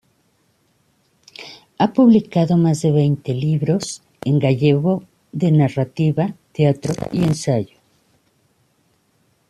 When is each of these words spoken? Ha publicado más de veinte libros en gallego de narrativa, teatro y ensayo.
Ha 1.77 1.93
publicado 1.93 2.57
más 2.57 2.81
de 2.81 2.91
veinte 2.91 3.35
libros 3.35 4.01
en 4.25 4.39
gallego 4.39 5.03
de 5.31 5.51
narrativa, 5.51 6.33
teatro 6.53 6.95
y 7.11 7.21
ensayo. 7.23 7.77